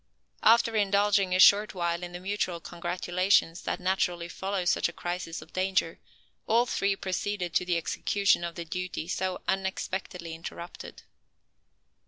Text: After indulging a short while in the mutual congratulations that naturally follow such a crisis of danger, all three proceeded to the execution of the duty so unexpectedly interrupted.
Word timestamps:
After 0.41 0.75
indulging 0.75 1.35
a 1.35 1.39
short 1.39 1.75
while 1.75 2.01
in 2.01 2.11
the 2.11 2.19
mutual 2.19 2.59
congratulations 2.59 3.61
that 3.65 3.79
naturally 3.79 4.27
follow 4.27 4.65
such 4.65 4.89
a 4.89 4.93
crisis 4.93 5.43
of 5.43 5.53
danger, 5.53 5.99
all 6.47 6.65
three 6.65 6.95
proceeded 6.95 7.53
to 7.53 7.65
the 7.65 7.77
execution 7.77 8.43
of 8.43 8.55
the 8.55 8.65
duty 8.65 9.07
so 9.07 9.41
unexpectedly 9.47 10.33
interrupted. 10.33 11.03